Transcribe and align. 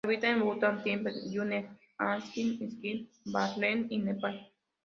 Habita 0.03 0.27
en 0.29 0.39
Bután, 0.43 0.81
Tibet, 0.83 1.13
Yunnan, 1.31 1.77
Kashmir, 1.99 2.57
Sikkim, 2.57 3.07
Darjeeling 3.25 3.85
y 3.91 3.97
Nepal. 3.99 4.51